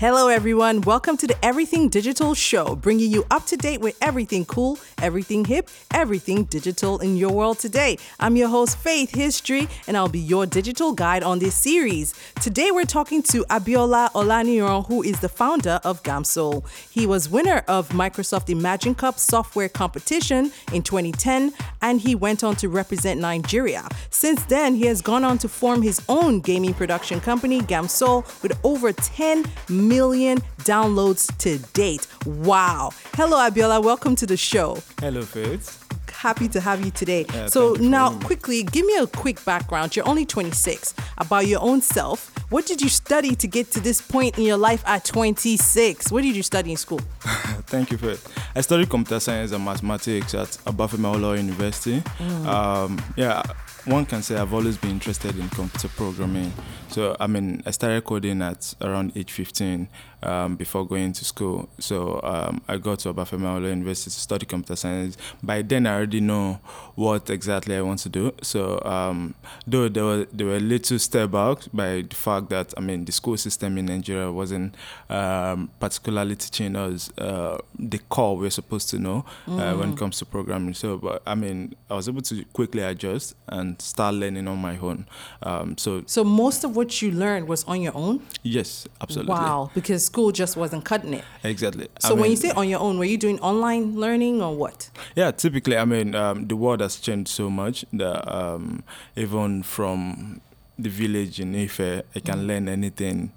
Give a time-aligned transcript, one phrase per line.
[0.00, 0.80] Hello, everyone.
[0.80, 5.44] Welcome to the Everything Digital Show, bringing you up to date with everything cool, everything
[5.44, 7.98] hip, everything digital in your world today.
[8.18, 12.14] I'm your host, Faith History, and I'll be your digital guide on this series.
[12.40, 16.64] Today, we're talking to Abiola Olaniran, who is the founder of Gamsole.
[16.90, 22.56] He was winner of Microsoft Imagine Cup software competition in 2010, and he went on
[22.56, 23.86] to represent Nigeria.
[24.08, 28.58] Since then, he has gone on to form his own gaming production company, Gamsole, with
[28.64, 29.89] over 10 million
[30.58, 32.06] downloads to date.
[32.26, 32.90] Wow.
[33.14, 33.82] Hello, Abiola.
[33.82, 34.78] Welcome to the show.
[35.00, 35.79] Hello, Faith.
[36.20, 37.24] Happy to have you today.
[37.32, 39.96] Yeah, so, now, quickly, give me a quick background.
[39.96, 40.92] You're only 26.
[41.16, 42.30] About your own self.
[42.50, 46.12] What did you study to get to this point in your life at 26?
[46.12, 47.00] What did you study in school?
[47.68, 48.30] Thank you, Faith.
[48.54, 52.02] I studied computer science and mathematics at Obafemi Awolowo University.
[52.46, 53.42] Um, yeah,
[53.86, 56.52] one can say I've always been interested in computer programming.
[56.88, 59.88] So, I mean, I started coding at around age 15
[60.22, 61.68] um, before going to school.
[61.78, 65.16] So, um, I got to Obafemi Awolowo University to study computer science.
[65.42, 66.60] By then, I already know
[66.94, 68.32] what exactly I want to do.
[68.42, 69.34] So, um,
[69.66, 73.12] though there were, there were little step back by the fact that, I mean, the
[73.12, 74.74] school system in Nigeria wasn't
[75.08, 80.18] um, particularly teaching us uh, the core we're supposed to know uh, when it comes
[80.18, 80.74] to programming.
[80.74, 84.76] So, but I mean, I was able to quickly adjust and start learning on my
[84.78, 85.06] own.
[85.42, 88.20] Um, so, So, most of what you learned was on your own?
[88.42, 89.32] yes, absolutely.
[89.32, 91.24] Wow, because school just wasn't cutting it.
[91.44, 91.86] Exactly.
[92.02, 94.52] I So, when mean, you say on your own, were you doing online learning or
[94.56, 94.90] what?
[95.14, 98.82] Yeah, typically, I mean, um, the world has changed so much that um,
[99.16, 100.40] even from
[100.78, 103.30] the village in Ife, I can learn anything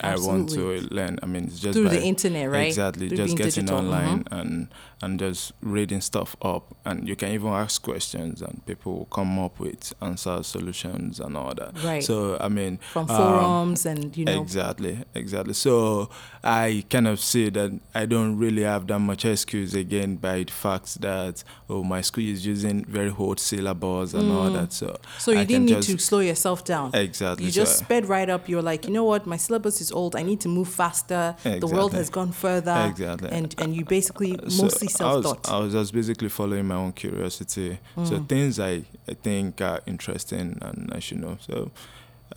[0.00, 1.18] I want to learn.
[1.22, 2.66] I mean, it's just Through by, the internet, right?
[2.66, 3.98] Exactly, Through just getting digital, uh-huh.
[3.98, 4.68] online and
[5.00, 9.38] and just reading stuff up, and you can even ask questions, and people will come
[9.38, 11.80] up with answer solutions and all that.
[11.84, 12.02] Right.
[12.02, 14.42] So, I mean, From um, forums and, you know.
[14.42, 15.54] Exactly, exactly.
[15.54, 16.10] So
[16.42, 20.52] I kind of see that I don't really have that much excuse again by the
[20.52, 24.72] fact that oh my school is using very old syllabus and all that.
[24.72, 25.20] So Mm.
[25.20, 26.90] So you I didn't need just, to slow yourself down.
[26.94, 27.46] Exactly.
[27.46, 28.48] You just so- sped right up.
[28.48, 29.26] You're like, you know what?
[29.26, 30.16] My syllabus is old.
[30.16, 31.34] I need to move faster.
[31.42, 32.76] The world has gone further.
[32.90, 33.30] Exactly.
[33.30, 35.48] And and you basically So mostly self-taught.
[35.50, 37.78] I was just basically following my own curiosity.
[37.96, 38.06] Mm.
[38.08, 41.36] So things I, I think are interesting and I should know.
[41.40, 41.70] So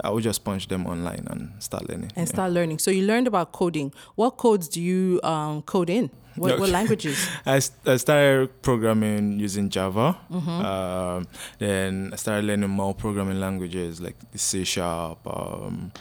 [0.03, 2.11] I would just punch them online and start learning.
[2.15, 2.33] and yeah.
[2.33, 2.79] start learning.
[2.79, 3.91] So you learned about coding.
[4.15, 6.09] What codes do you um, code in?
[6.35, 6.71] What, what Okay.
[6.71, 7.27] languages?
[7.45, 10.17] I, I started programming using Java.
[10.31, 10.49] Mm-hmm.
[10.49, 11.27] Um,
[11.59, 15.91] then I started learning more programming languages like C Sharp, um,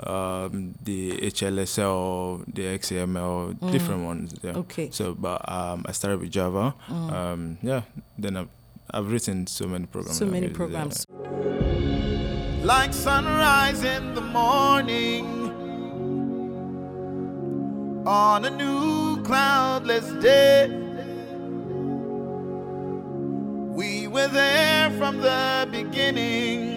[0.00, 4.34] um, the HLSL, the XAML, different ones.
[4.42, 4.52] Yeah.
[4.52, 4.56] Mm.
[4.58, 4.88] Okay.
[4.88, 4.94] Mm.
[4.94, 6.74] So, but um, I started with Java.
[6.88, 7.82] Um, yeah.
[8.18, 8.48] Then I've,
[8.90, 10.18] I've written so many programs.
[10.18, 11.06] So many programs.
[12.64, 15.26] like sunrise in the morning
[18.06, 20.68] on a new cloudless day.
[23.74, 26.73] We were there from the beginning.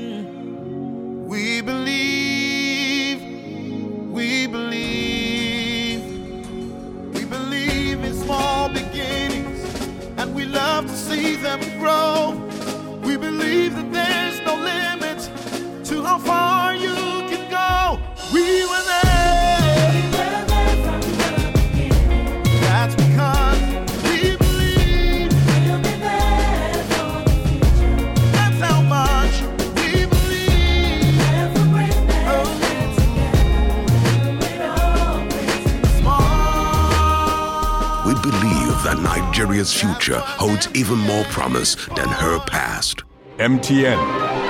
[39.38, 43.04] Nigeria's future holds even more promise than her past.
[43.38, 44.00] MTN.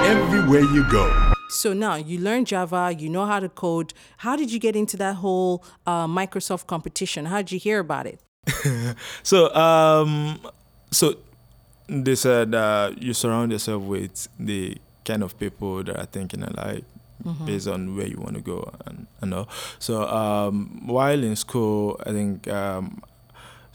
[0.05, 1.33] Everywhere you go.
[1.49, 3.93] So now you learn Java, you know how to code.
[4.19, 7.25] How did you get into that whole uh, Microsoft competition?
[7.25, 8.21] How did you hear about it?
[9.23, 10.39] So, um,
[10.89, 11.15] so
[11.89, 16.85] they said uh, you surround yourself with the kind of people that are thinking alike
[17.45, 19.49] based on where you want to go and and all.
[19.79, 22.47] So, um, while in school, I think.
[22.47, 23.03] Um,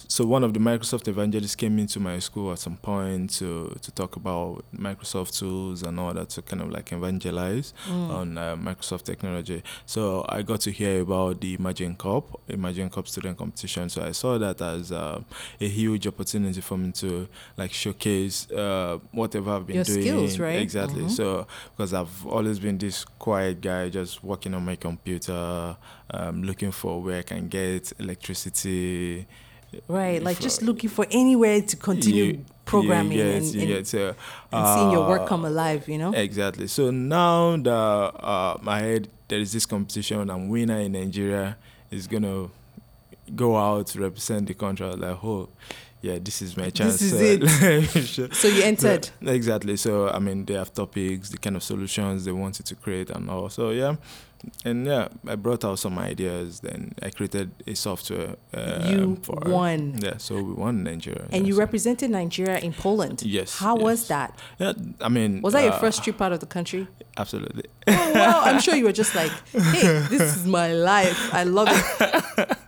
[0.08, 3.90] so one of the Microsoft evangelists came into my school at some point to to
[3.92, 9.04] talk about Microsoft tools and all that to kind of like evangelize on uh, Microsoft
[9.04, 9.62] technology.
[9.86, 13.88] So I got to hear about the Imagine Cup, Imagine Cup student competition.
[13.88, 15.20] So I saw that as uh,
[15.60, 20.02] a huge opportunity for me to like showcase uh, whatever I've been Your doing.
[20.02, 20.60] skills, right?
[20.60, 21.08] Exactly.
[21.08, 21.46] So
[21.76, 25.76] because I've always been this quiet guy, just working on my computer,
[26.10, 29.26] um, looking for where I can get electricity.
[29.88, 34.12] Right, like just looking for anywhere to continue you- programming you and, and, uh,
[34.52, 36.12] and seeing your work uh, come alive, you know?
[36.14, 36.68] Exactly.
[36.68, 41.56] So now that uh, I heard there is this competition, I'm winner in Nigeria
[41.90, 42.48] is gonna
[43.34, 44.86] go out to represent the country.
[44.86, 45.48] I was like, oh,
[46.00, 46.98] yeah, this is my chance.
[46.98, 48.34] This is so, it.
[48.34, 49.04] So you entered.
[49.04, 49.76] So, exactly.
[49.76, 53.30] So I mean, they have topics, the kind of solutions they wanted to create, and
[53.30, 53.48] all.
[53.48, 53.94] So yeah,
[54.64, 56.58] and yeah, I brought out some ideas.
[56.58, 58.34] Then I created a software.
[58.52, 59.98] Uh, You for won.
[60.02, 61.26] Yeah, so we won Nigeria.
[61.30, 63.22] And yeah, you so- represented Nigeria in Poland.
[63.22, 64.36] Yes, How was that?
[64.58, 66.88] Yeah, I mean, Was that your uh, first trip out of the country?
[67.16, 67.64] Absolutely.
[67.86, 71.32] Oh, well, I'm sure you were just like, hey, this is my life.
[71.32, 72.56] I love it.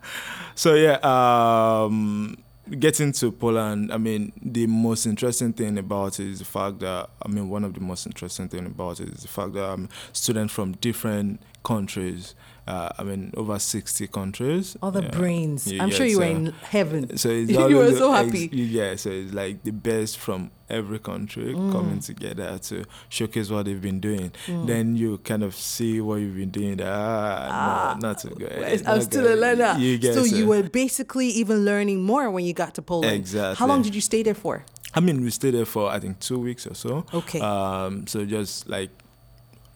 [0.54, 2.36] So yeah, um,
[2.78, 7.10] getting to Poland, I mean, the most interesting thing about it is the fact that
[7.22, 9.88] I mean, one of the most interesting thing about it is the fact that I'm
[10.12, 12.34] students from different countries.
[12.66, 14.74] Uh, I mean, over sixty countries.
[14.82, 15.10] All the Yeah.
[15.10, 15.66] brains.
[15.70, 17.16] Yeah, I'm yeah, sure you were in heaven.
[17.18, 18.48] So it's you were so ex- happy.
[18.56, 21.72] yeah, so it's like the best from every country Mm.
[21.72, 24.32] coming together to showcase what they've been doing.
[24.46, 24.66] Mm.
[24.66, 26.78] Then you kind of see what you've been doing.
[26.78, 28.50] that, Ah, no, not so good.
[28.52, 29.76] It's I'm still a learner.
[29.78, 33.12] You get so so- you were basically even learning more when you got to Poland.
[33.12, 33.56] Exactly.
[33.60, 34.64] How long did you stay there for?
[34.94, 37.04] I mean, we stayed there for I think two weeks or so.
[37.12, 37.40] Okay.
[37.40, 38.90] Um, so just like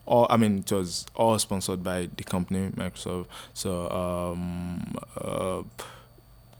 [0.08, 3.26] all, I mean, it was all sponsored by the company Microsoft.
[3.54, 5.62] So um, uh,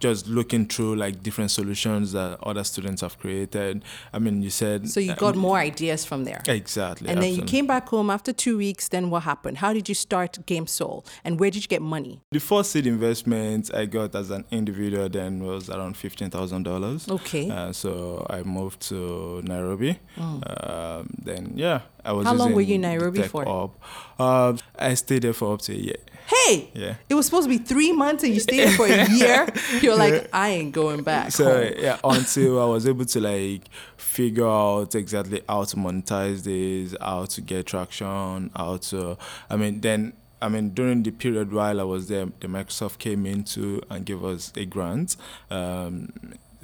[0.01, 3.85] just looking through like different solutions that other students have created.
[4.13, 6.41] I mean, you said So you um, got more ideas from there.
[6.47, 8.89] exactly, And then you came back home after two weeks.
[8.89, 9.59] Then what happened?
[9.59, 11.05] How did you start Gamsole?
[11.25, 12.23] And where did you get money?
[12.31, 17.09] The first seed investment I got as an individual then was around fifteen thousand dollars.
[17.09, 17.51] Okay.
[17.51, 19.99] Uh, so I moved to Nairobi.
[20.19, 22.27] Um, then yeah, I was.
[22.27, 23.45] How long were you in Nairobi for?
[23.45, 23.71] hub.
[24.19, 25.97] Uh, I stayed there for up to a year.
[26.27, 26.95] Hey, Yeah.
[27.09, 29.47] it was supposed to be three months and you stayed there for a year.
[29.81, 31.33] You're like, I ain't going back.
[31.33, 31.73] So home.
[31.79, 33.63] yeah, until I was able to like
[33.97, 39.17] figure out exactly how to monetize this, how to get traction, how to.
[39.49, 40.13] I mean, then
[40.43, 44.23] I mean during the period while I was there, the Microsoft came into and gave
[44.25, 45.17] us a grant.
[45.51, 46.11] Um,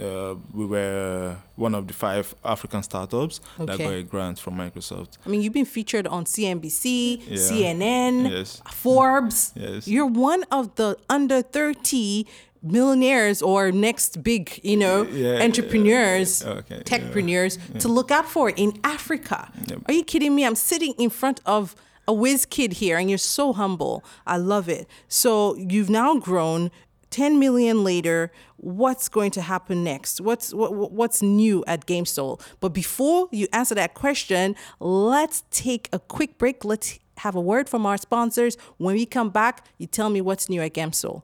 [0.02, 5.18] uh, we were one of the five African startups that got a grant from Microsoft.
[5.24, 7.36] I mean, you've been featured on CNBC, Yeah.
[7.36, 8.60] CNN, Yes.
[8.72, 9.52] Forbes.
[9.54, 9.86] Yes.
[9.86, 12.26] You're one of the under 30
[12.62, 18.72] millionaires or next big, you know, Yeah, entrepreneurs, okay, techpreneurs to look out for in
[18.82, 19.50] Africa.
[19.86, 20.44] Are you kidding me?
[20.44, 21.74] I'm sitting in front of
[22.08, 24.02] a whiz kid here and you're so humble.
[24.26, 24.88] I love it.
[25.08, 26.70] So you've now grown
[27.14, 28.32] 10 million later.
[28.56, 30.20] What's going to happen next?
[30.20, 32.40] What's what, what- what's new at Gamsole?
[32.58, 36.64] But before you answer that question, let's take a quick break.
[36.64, 38.56] Let's have a word from our sponsors.
[38.78, 41.22] When we come back, you tell me what's new at Gamsole.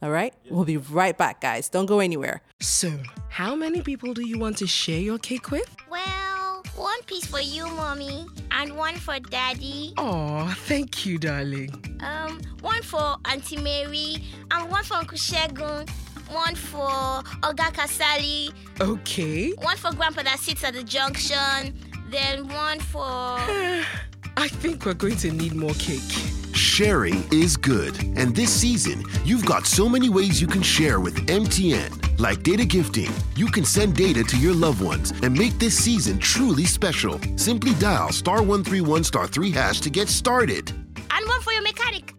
[0.00, 0.32] All right?
[0.48, 1.68] We'll be right back, guys.
[1.68, 2.42] Don't go anywhere.
[2.60, 2.92] So,
[3.28, 5.74] how many people do you want to share your cake with?
[5.90, 8.26] Well, one piece for you, mommy,
[8.56, 9.92] and one for daddy.
[9.98, 11.70] Oh, thank you, darling.
[12.00, 15.88] Um, one for Auntie Mary, and one for Uncle Shegun.
[16.30, 18.52] One for Oga Kasali.
[18.80, 19.52] Okay.
[19.52, 21.78] One for Grandpa that sits at the junction.
[22.10, 23.04] Then one for.
[24.38, 26.45] I think we're going to need more cake.
[26.76, 27.96] Sharing is good.
[28.18, 32.20] And this season, you've got so many ways you can share with MTN.
[32.20, 36.18] Like data gifting, you can send data to your loved ones and make this season
[36.18, 37.18] truly special.
[37.36, 40.70] Simply dial star 131 star 3 hash to get started.
[40.70, 42.14] And one for your mechanic.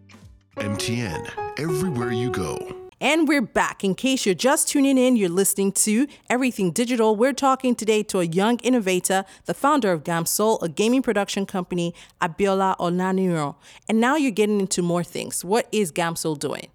[0.56, 2.77] MTN, everywhere you go.
[3.00, 3.84] And we're back.
[3.84, 7.14] In case you're just tuning in, you're listening to Everything Digital.
[7.14, 11.94] We're talking today to a young innovator, the founder of Gamsole, a gaming production company,
[12.20, 13.54] Abiola Olaniran.
[13.88, 15.44] And now you're getting into more things.
[15.44, 16.66] What is Gamsol doing?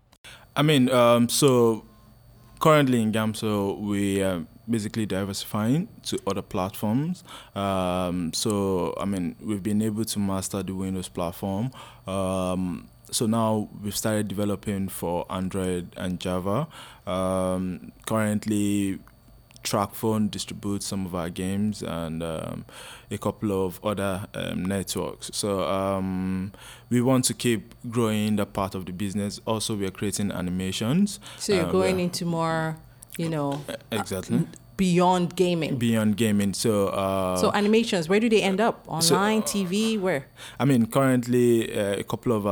[0.55, 1.83] I mean, um, so
[2.61, 7.25] currently in Gamsole, we are basically diversifying to other platforms.
[7.53, 11.71] Um, so, I mean, we've been able to master the Windows platform.
[12.07, 16.67] Um, so now we've started developing for Android and Java.
[17.07, 18.99] Um, currently,
[19.63, 22.65] TrackPhone distributes some of our games and um,
[23.09, 25.29] a couple of other um, networks.
[25.33, 26.51] So um,
[26.89, 29.39] we want to keep growing that part of the business.
[29.45, 31.19] Also, we are creating animations.
[31.37, 32.75] So you're Uh, going into more,
[33.17, 35.77] you know, exactly beyond gaming.
[35.77, 36.53] beyond gaming.
[36.53, 38.83] So uh, so animations, where do they end up?
[38.87, 40.25] Online, TV, where?
[40.59, 42.45] I mean, currently uh, a couple of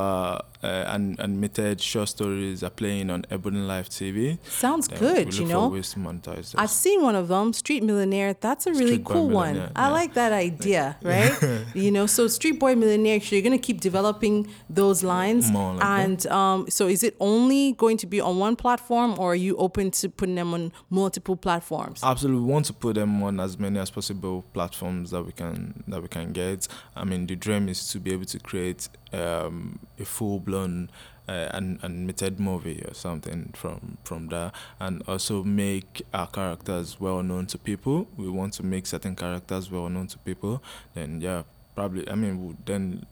[0.64, 4.38] uh, uh, an- animated short stories are playing on EbonyLife TV.
[4.48, 5.68] Sounds Then good, you know.
[5.68, 8.34] Ways to monetize I've seen one of them, Street Millionaire.
[8.34, 9.54] That's a really Street cool one.
[9.54, 11.64] Millionaire, I like that idea, right?
[11.74, 15.52] you know, so Street Boy Millionaire, so you're going to keep developing those lines.
[15.52, 19.36] Like and um, so is it only going to be on one platform or are
[19.36, 22.02] you open to putting them on multiple platforms?
[22.04, 25.84] Absolutely, we want to put them on as many as possible platforms that we can
[25.88, 26.68] that we can get.
[26.96, 30.90] I mean, the dream is to be able to create um, a full blown
[31.28, 37.24] uh, an animated movie or something from from there, and also make our characters well
[37.24, 38.08] known to people.
[38.18, 40.62] We want to make certain characters well known to people.
[40.94, 41.44] Then yeah,
[41.76, 42.10] probably.
[42.10, 43.06] I mean, then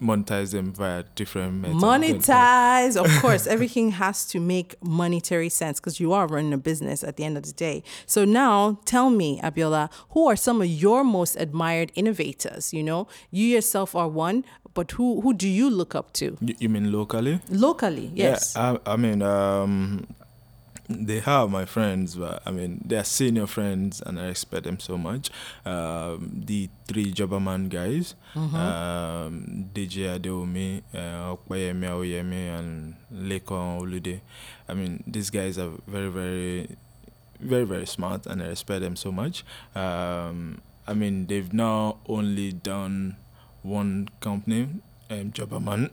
[0.00, 1.82] monetize them via different methods.
[1.82, 3.46] Monetize, of course.
[3.46, 7.36] everything has to make monetary sense because you are running a business at the end
[7.36, 7.82] of the day.
[8.06, 12.72] So now, tell me, Abiola, who are some of your most admired innovators?
[12.72, 16.68] You know, you yourself are one, but who who do you look up to You,
[16.68, 17.40] mean locally?
[17.48, 18.10] locally?
[18.14, 18.54] Yes.
[18.54, 20.06] Yeah, I, I mean, um,
[20.88, 24.80] they have my friends, but I mean, they are senior friends, and I respect them
[24.80, 25.30] so much.
[25.66, 34.20] Um, the three Jobberman guys, um, Deji Adewunmi, uh, Opeyemi Awoyemi, and Lekan Olude.
[34.68, 36.76] I mean, these guys are very, very,
[37.38, 39.44] very, very smart, and I respect them so much.
[39.74, 43.16] Um, I mean, they've now only done
[43.62, 44.68] one company,
[45.10, 45.90] um, Jobberman.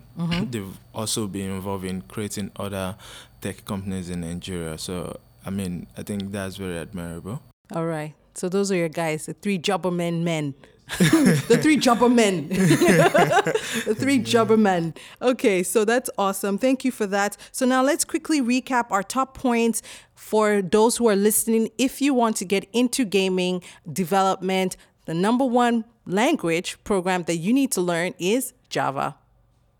[0.51, 2.95] They've also been involved in creating other
[3.41, 4.77] tech companies in Nigeria.
[4.77, 7.41] So, I mean, I think that's very admirable.
[7.73, 8.13] All right.
[8.35, 10.55] So those are your guys, the three Jobberman men.
[10.99, 12.49] the three Jobbermen.
[13.85, 14.95] the three Jobbermen.
[15.19, 16.59] Okay, so that's awesome.
[16.59, 17.37] Thank you for that.
[17.51, 19.81] So now let's quickly recap our top points
[20.13, 21.69] for those who are listening.
[21.79, 27.53] If you want to get into gaming development, the number one language program that you
[27.53, 29.15] need to learn is Java.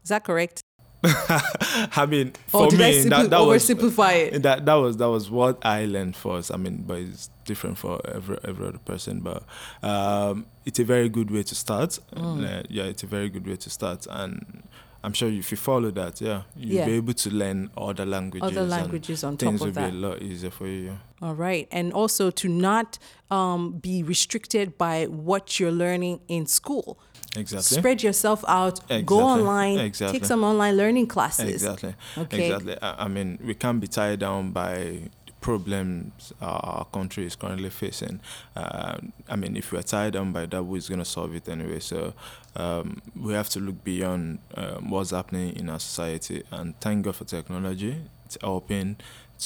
[0.03, 0.61] Is that correct?
[1.05, 4.41] I mean, for did I me, that, that was it?
[4.41, 6.51] That that was that was what I learned first.
[6.51, 9.19] I mean, but it's different for every every other person.
[9.19, 9.43] But
[9.83, 11.99] um, it's a very good way to start.
[12.15, 12.43] Mm.
[12.43, 14.63] Uh, yeah, it's a very good way to start, and
[15.05, 16.85] I'm sure if you follow that, yeah, you'll Yeah.
[16.85, 18.57] be able to learn other languages.
[18.57, 19.91] and languages on top of things of will that.
[19.91, 20.81] be a lot easier for you.
[20.89, 20.97] Yeah.
[21.27, 21.67] All right.
[21.71, 22.97] And also to not
[23.31, 26.97] um, be restricted by what you're learning in school.
[27.37, 27.77] Exactly.
[27.79, 29.01] Spread yourself out, Exactly.
[29.03, 30.19] go online, Exactly.
[30.19, 31.49] take some online learning classes.
[31.63, 31.93] Exactly.
[32.17, 32.45] Okay.
[32.47, 32.75] Exactly.
[32.81, 35.09] I, I mean, we can't be tied down by
[35.45, 38.19] problems our country is currently facing.
[38.55, 38.97] Uh,
[39.29, 41.81] I mean, if we're tied down by that, who's going to solve it anyway?
[41.81, 42.15] So
[42.55, 46.41] um, we have to look beyond um, what's happening in our society.
[46.49, 47.95] And thank God for technology.
[48.25, 48.97] It's helping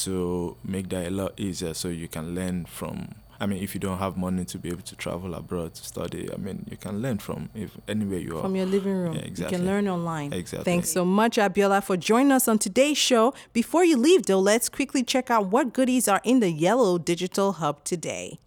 [0.04, 3.16] to make that a lot easier so you can learn from.
[3.42, 6.30] I mean, if you don't have money to be able to travel abroad to study,
[6.34, 8.42] I mean, you can learn from if anywhere you are.
[8.42, 9.14] From your living room.
[9.14, 9.58] Yeah, exactly.
[9.58, 10.34] You can learn online.
[10.34, 10.66] Exactly.
[10.66, 13.34] Thanks so much, Abiola, for joining us on today's show.
[13.54, 17.54] Before you leave, though, let's quickly check out what goodies are in the Yellow Digital
[17.54, 18.40] Hub today.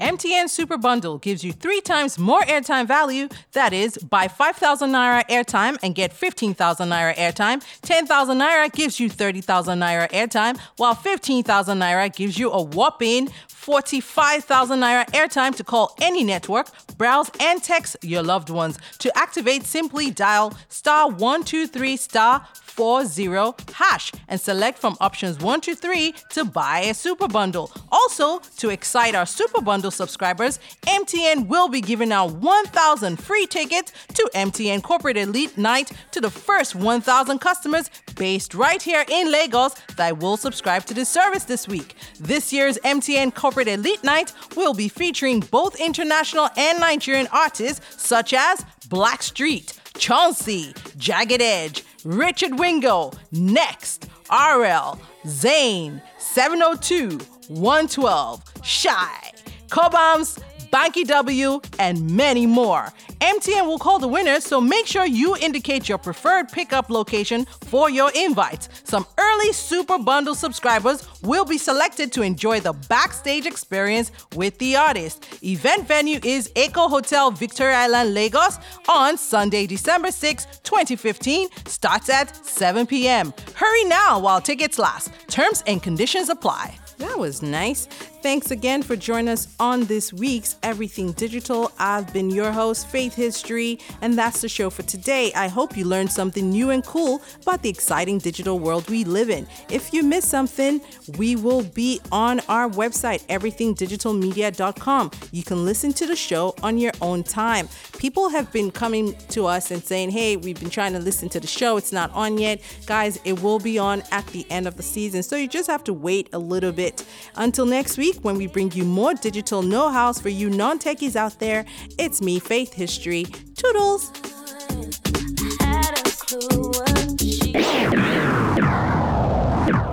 [0.00, 3.28] MTN Super Bundle gives you three times more airtime value.
[3.52, 7.62] That is, buy 5,000 naira airtime and get 15,000 naira airtime.
[7.82, 13.28] 10,000 naira gives you 30,000 naira airtime, while 15,000 naira gives you a whopping
[13.60, 18.78] 45,000 naira airtime to call any network, browse, and text your loved ones.
[19.00, 22.46] To activate, simply dial star 123 star
[22.80, 23.28] 40
[23.74, 27.70] hash and select from options 1 to 3 to buy a super bundle.
[27.92, 33.92] Also, to excite our super bundle subscribers, MTN will be giving out 1,000 free tickets
[34.14, 39.74] to MTN Corporate Elite Night to the first 1,000 customers based right here in Lagos
[39.96, 41.96] that will subscribe to this service this week.
[42.18, 48.32] This year's MTN Corporate Elite Night will be featuring both international and Nigerian artists such
[48.32, 59.32] as Blackstreet, Chauncey, Jagged Edge, Richard Wingo, Next, RL, Zane, 702, 112, Shy,
[59.68, 62.92] Cobhams, Banky W, and many more.
[63.20, 67.90] MTN will call the winners, so make sure you indicate your preferred pickup location for
[67.90, 68.68] your invites.
[68.84, 74.76] Some early Super Bundle subscribers will be selected to enjoy the backstage experience with the
[74.76, 75.26] artist.
[75.42, 78.58] Event venue is Eko Hotel Victoria Island, Lagos
[78.88, 81.48] on Sunday, December 6, 2015.
[81.66, 83.34] Starts at 7 p.m.
[83.54, 85.10] Hurry now while tickets last.
[85.28, 86.78] Terms and conditions apply.
[86.98, 87.88] That was nice.
[88.22, 91.72] Thanks again for joining us on this week's Everything Digital.
[91.78, 95.32] I've been your host, Faith History, and that's the show for today.
[95.34, 99.30] I hope you learned something new and cool about the exciting digital world we live
[99.30, 99.46] in.
[99.70, 100.82] If you missed something,
[101.16, 105.10] we will be on our website, everythingdigitalmedia.com.
[105.32, 107.70] You can listen to the show on your own time.
[107.98, 111.40] People have been coming to us and saying, hey, we've been trying to listen to
[111.40, 112.60] the show, it's not on yet.
[112.84, 115.82] Guys, it will be on at the end of the season, so you just have
[115.84, 117.02] to wait a little bit.
[117.36, 121.16] Until next week, when we bring you more digital know hows for you non techies
[121.16, 121.64] out there,
[121.98, 123.24] it's me, Faith History.
[123.56, 124.10] Toodles!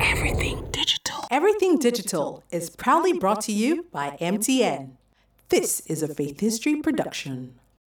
[0.01, 1.27] Everything Digital.
[1.29, 4.91] Everything Digital is proudly brought to you by MTN.
[5.49, 7.55] This is a Faith History production.